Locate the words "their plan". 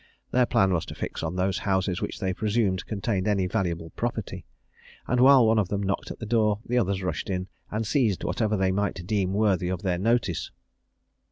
0.31-0.73